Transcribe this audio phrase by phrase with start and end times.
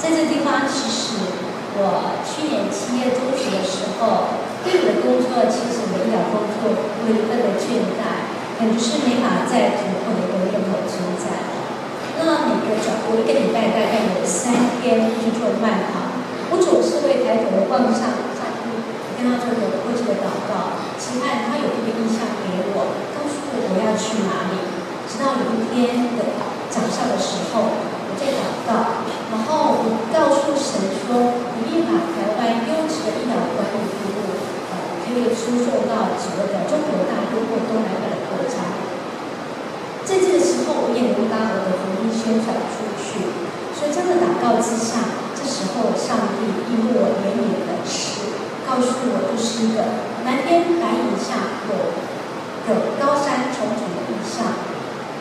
[0.00, 1.20] 在这地方，其实
[1.76, 4.32] 我去年七月中旬的时候，
[4.64, 6.72] 对我的工作，其实我医疗工作
[7.04, 11.52] 有一份的倦怠，感觉是没法再突破的一个念头存在。
[12.16, 16.16] 那每个早，我一个礼拜大概有三天去做慢跑，
[16.48, 18.80] 我总是会抬头望上上空，
[19.20, 24.80] 跟他做个迫切的祷告，期盼他有一个意向给我，告诉我我要去哪里。
[25.08, 26.24] 直到有一天的
[26.68, 27.72] 早上的时候，
[28.06, 30.54] 我在祷告，然后我告诉
[30.88, 38.64] 说，我愿把台湾优质的医疗管理服务，呃，可以输送到几个的中国大陆或东南亚的国家。
[40.06, 43.30] 在这个时候，我也能把我的福音宣传出去。
[43.76, 48.28] 所以，这样的祷告之下，这时候上帝应我连连的是
[48.66, 51.94] 告诉我，就是一个蓝天白云下有
[52.68, 54.68] 有高山重重的意象。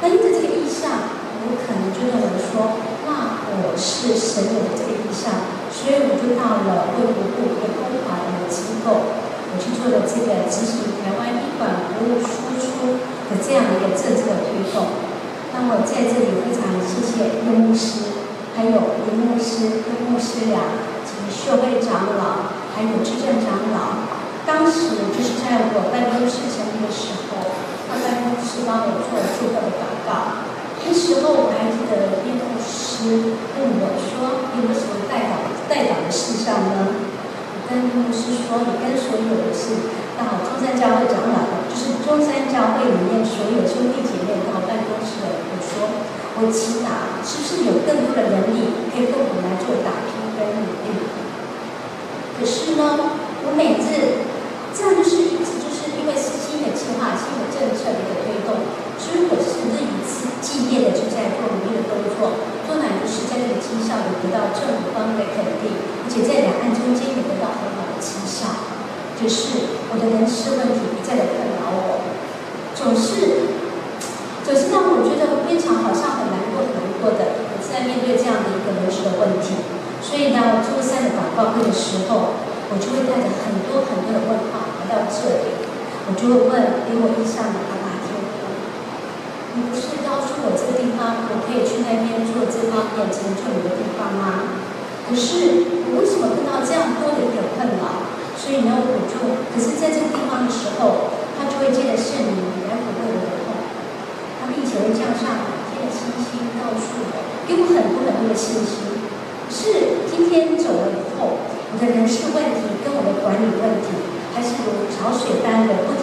[0.00, 1.16] 那因着这个意象，
[1.48, 2.76] 我可能就认为说，
[3.08, 4.60] 那我是神有，
[6.24, 9.12] 就到了卫福部一个公华的机构，
[9.52, 12.96] 我去做了这个支持台湾医管服务输出
[13.28, 15.04] 的这样的一个政策推动。
[15.52, 18.24] 那么在这里非常谢谢叶牧师，
[18.56, 24.08] 还有林牧师、跟牧师俩及社会长老，还有执政长老，
[24.48, 27.52] 当时就是在我办公室成立的时候。
[27.94, 30.42] 办公室帮我做了祝贺的祷告，
[30.82, 36.90] 那时候我还记得叶牧师问我说：“有没有什么代祷代祷的事项呢？”
[37.54, 45.90] 我跟叶牧师：“你跟所有的是到中山教会长老，就是中山教会里面所有兄弟姐妹到办公室的，我说
[46.38, 51.10] 我起码是不是有更多的能力可以跟我来做打拼跟努力？
[52.38, 54.26] 可是呢，我每次
[54.74, 58.56] 这样就是一直就是因为是。”的计划性的政策的一个推动，
[58.96, 68.70] 所以我是日以继继夜的就在做努力的工作，做乃就是在这个绩效也得到政府方面的肯定，而且在两岸中间也得到很好的绩效。
[69.18, 72.06] 就是我的人事问题一再的困扰我，
[72.72, 73.60] 总是
[74.46, 79.58] 总是让我觉得非常好像很难过很难过的，我在面对这样的一个人事的问题。
[80.00, 82.40] 所以呢，我周三的祷告会的时候，
[82.72, 85.74] 我就会带着很多很多的问号来到这里。
[86.04, 88.12] 我就会问给我印象的阿爸天，
[89.56, 94.60] 你不是告诉我这个地方我可以去那边做这方面成就你的地方吗？
[95.08, 98.04] 可是我为什么碰到这样多的一个困扰？
[98.36, 99.16] 所以呢，我就
[99.48, 101.08] 可是在这个地方的时候，
[101.40, 102.36] 他就会借着圣灵
[102.68, 103.56] 来抚慰我的痛，
[104.36, 107.16] 他并且会降下满天的星星告诉我，
[107.48, 109.08] 给我很多很多的信心。
[109.48, 114.12] 是今天走了以后，我的人事问题跟我的管理问题。
[114.34, 115.94] 还是如潮水般的不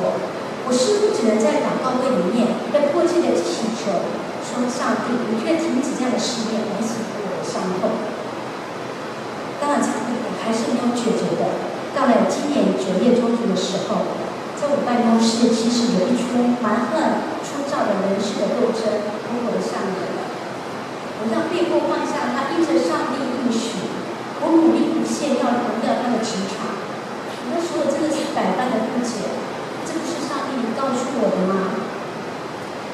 [0.00, 0.20] 我，
[0.66, 4.04] 我似乎只能在祷告会里面在迫切的祈求，
[4.44, 8.02] 说上帝，你却停止这样的试验，来抚慰我的伤痛。
[9.60, 11.70] 当然，上帝，我还是没有解决的。
[11.92, 14.16] 到了今年九月中旬的时候，
[14.56, 20.20] 在我办公室其实有一出蛮横粗糙的人事的斗争，如火的上演了。
[21.20, 23.92] 我让背后放下他，一直上帝应许，
[24.40, 26.80] 我努力不懈要荣耀他的职场。
[27.52, 29.28] 那时候真的是百般的不解，
[29.84, 31.84] 这不是上帝告诉我的吗？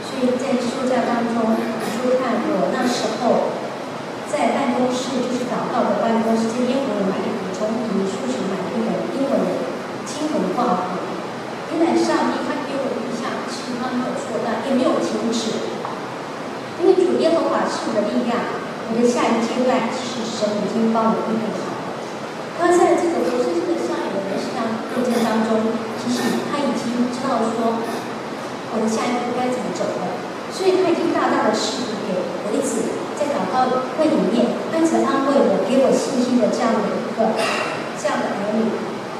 [0.03, 3.53] 所以在休假当中，我就看我那时候
[4.27, 9.71] 在办公室，就是祷告的办公室，这边我有买一本从读书时买一本英文的
[10.09, 11.05] 经文报纸。
[11.77, 15.53] 原来上帝他给我的印象，其实他没有错，但也没有停止，
[16.81, 16.97] 因为
[17.93, 18.39] 的力量，
[18.89, 21.91] 我的下一阶段是神已经帮我预备好。
[22.59, 23.99] 他在这个不是这个上。
[24.97, 27.85] 过程当中，其实他已经知道说
[28.73, 30.17] 我的下一步该怎么走了，
[30.49, 37.37] 所以他已经大大的赐福给我一直在祷告会里面，一直安慰我、给我信心的这样的一个
[38.01, 38.73] 这样的儿女。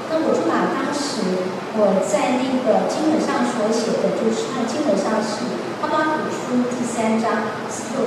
[0.09, 1.45] 那我就把当时
[1.77, 5.45] 我在那个经文上所写的，就是他经文上是
[5.85, 8.01] 哈巴古书第三章十六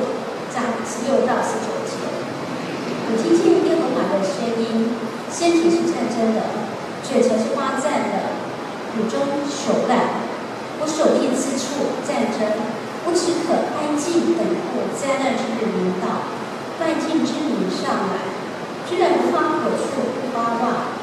[0.50, 1.94] 章十六到十九节，
[3.06, 4.98] 我听见耶和华的声音，
[5.30, 6.70] 先前是战争的。
[7.06, 8.38] 血城是发战的，
[8.94, 10.30] 谷中朽烂。
[10.82, 12.50] 我所立之处战争，
[13.06, 16.30] 我只可安静等候灾难之日临到。
[16.82, 18.30] 万境之灵上来，
[18.88, 20.98] 虽然无花果树不发旺，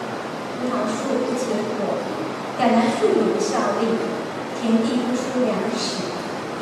[0.58, 1.99] 葡萄树不结果，
[2.58, 3.94] 橄榄树也不效力，
[4.58, 6.06] 田地不出粮食，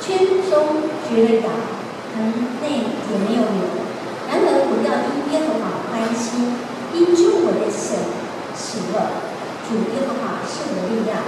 [0.01, 1.47] 圈中绝了羊，
[2.17, 2.54] 棚内
[3.15, 3.63] 也没有牛。
[4.27, 6.59] 然而我要因耶和华欢心，
[6.91, 7.95] 因救我的神
[8.59, 9.23] 喜乐。
[9.65, 11.23] 主耶和华是我的力量，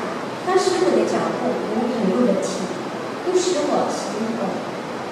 [0.44, 2.68] 他使我的脚步如平路的体，
[3.24, 4.44] 又使我行走，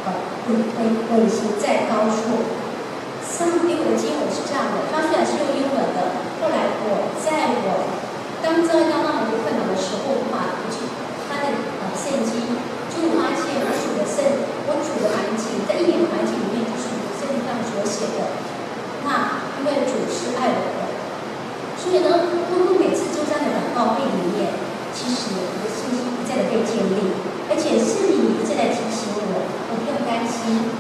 [0.05, 0.12] 呃，
[0.50, 0.79] 稳稳
[1.09, 2.53] 稳行在高处。
[3.25, 7.97] 上帝给我的经文是这样的，他虽然是用英文的，后来我在我
[8.44, 10.85] 当遭遇到那么多困难的时候，话，我去
[11.26, 11.49] 他的
[11.81, 12.61] 呃圣经，
[12.93, 14.21] 就发现我主的圣，
[14.69, 18.37] 我主的环境，在一年的环境里面，就是圣经上所写的。
[19.03, 20.93] 那因为主是爱我的，
[22.14, 24.55] 所以呢，通过每次周三的祷告会里面，
[24.94, 27.11] 其实我的信心一再的被建立，
[27.50, 30.70] 而且是你一直在提醒我，我不用担心。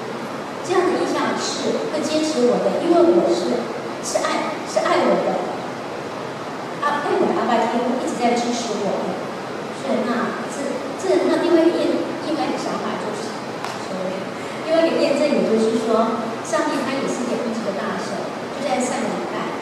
[0.62, 3.50] 这样的印象是会坚持我的，因为我是
[4.06, 5.42] 是爱是爱我的，
[6.86, 9.10] 啊，爱我的阿爸天父一直在支持我的，
[9.82, 10.62] 所以那这
[11.02, 11.76] 这那另外一个
[12.30, 13.34] 另外一个想法就是，
[13.84, 14.22] 所以
[14.64, 18.14] 另外一个验证也就是说，上帝他也是给医治的大神，
[18.54, 19.52] 就在上个礼拜，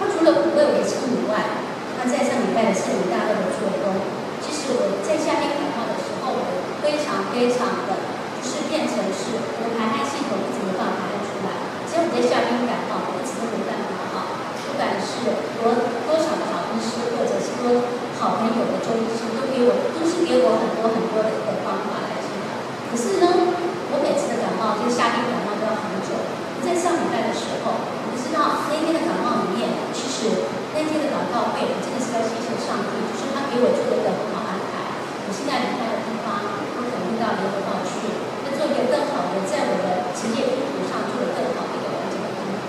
[0.00, 1.60] 他除了为我的亲以外，
[2.00, 4.00] 他在上礼拜的圣灵大恶的做工，
[4.40, 6.88] 其实我在下面讲话的时候，我
[7.36, 7.92] 非常的，
[8.40, 8.64] 就是。
[8.66, 11.54] 变成是我排汗系统一直没办法排汗出来，
[11.86, 14.42] 只要我在下边感冒，我一直都没办法好。
[14.66, 15.22] 不管是
[15.62, 15.70] 多
[16.02, 17.86] 多少的好医师，或者是多
[18.18, 22.58] 好朋友的中医师，都给我都是给我很多很多的一个方法来治疗。
[22.90, 23.54] 可是呢，
[23.94, 26.18] 我每次的感冒，就夏天感冒都要很久。
[26.18, 34.98] 我在上礼拜的时候，我不知道那天的感冒里面，其实那天的祷告会，我真的是要谢谢上帝，就是他给我做了一个很好安排。
[35.22, 36.42] 我现在离开的地方，
[36.74, 38.34] 我可能到联合报去。
[38.56, 42.64] 做一个更好的，在我的职业路途上做得更好的一个完整的工作。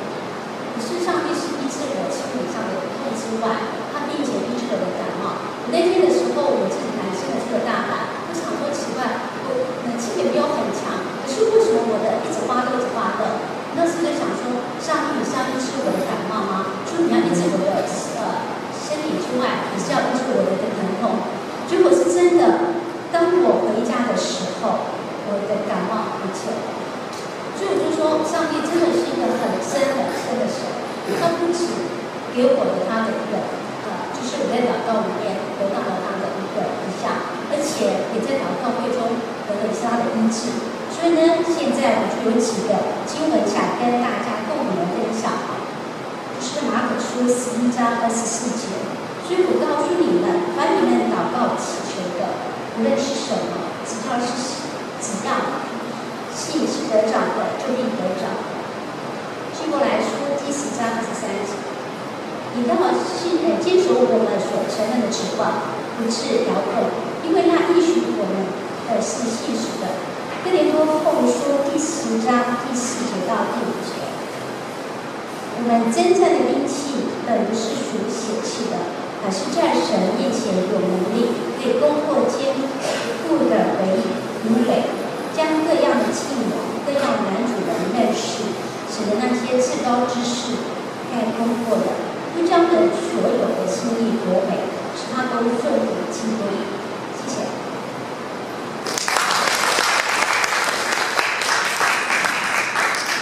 [0.75, 5.47] 可是上帝是医治我心理上的痛之外，他并且医治了我的感冒。
[5.63, 13.47] 我那天的时候，我自己男生的这个大汗，我想说奇怪，我冷气也没有很强，可是为什么我的一直发抖，一直发抖？
[13.79, 16.83] 那时就想说，上帝，你是要医治我的感冒吗？
[16.83, 17.87] 就你要医治我的
[18.19, 18.43] 呃
[18.75, 21.31] 身体之外，你是要医治我的一个疼痛。
[21.63, 22.75] 结果是真的，
[23.07, 24.99] 当我回家的时候。
[25.29, 26.71] 我的感冒不见了，
[27.59, 30.63] 所以我就说，上帝真的是一个很深很深的神，
[31.19, 31.67] 他不止
[32.37, 33.41] 给我的他的一个
[33.89, 39.09] 呃，就是我在祷告里面得到了他的一个一项，而且也在祷告会中
[39.49, 40.53] 得到他的医治。
[40.93, 42.77] 所以呢，现在我就有几个
[43.09, 45.65] 经文想跟大家共同分享啊，
[46.37, 48.69] 就是马可书十一章二十四节。
[49.25, 52.37] 所以我告诉你们，凡你们祷告祈求的，
[52.77, 54.69] 无论是什么，只要是。
[54.97, 55.29] 只要
[56.33, 58.25] 信是得着的，就必得着。
[59.53, 61.53] 希伯来书第十章二十三节，
[62.87, 66.87] 你要信呃坚守我们所承认的指望，不致摇动，
[67.27, 68.47] 因为那应许我们
[68.87, 69.91] 的是信实的。
[70.45, 74.07] 哥林多后书第十章第四节到第五节，
[75.59, 78.79] 我们真正的兵器本不是属血气的，
[79.19, 82.55] 而是在神面前有能力，可以攻破坚
[83.27, 83.99] 固的围
[84.47, 84.95] 营垒。
[85.35, 88.41] 将各样的计谋、各样难阻的认识，
[88.89, 90.57] 使得那些至高之事
[91.13, 92.06] 该攻破的，
[92.37, 94.59] 新疆的所有的青艺博美
[94.95, 96.45] 使他们更有亲和
[97.17, 97.56] 谢谢。